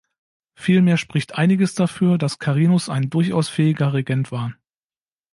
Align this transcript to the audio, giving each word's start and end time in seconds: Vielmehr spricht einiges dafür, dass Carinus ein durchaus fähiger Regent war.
Vielmehr 0.55 0.97
spricht 0.97 1.35
einiges 1.35 1.75
dafür, 1.75 2.17
dass 2.17 2.39
Carinus 2.39 2.89
ein 2.89 3.11
durchaus 3.11 3.49
fähiger 3.49 3.93
Regent 3.93 4.31
war. 4.31 4.55